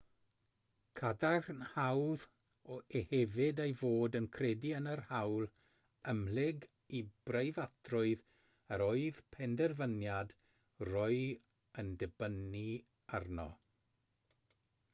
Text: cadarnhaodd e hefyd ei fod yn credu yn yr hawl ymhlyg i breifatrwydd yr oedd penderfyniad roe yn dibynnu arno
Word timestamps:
cadarnhaodd 0.99 2.23
e 2.99 3.01
hefyd 3.09 3.59
ei 3.65 3.73
fod 3.81 4.15
yn 4.19 4.27
credu 4.37 4.71
yn 4.77 4.87
yr 4.93 5.01
hawl 5.09 5.45
ymhlyg 6.13 6.65
i 6.99 7.01
breifatrwydd 7.31 8.23
yr 8.77 8.85
oedd 8.87 9.19
penderfyniad 9.37 10.33
roe 10.91 11.23
yn 11.83 11.93
dibynnu 12.05 12.65
arno 13.19 13.47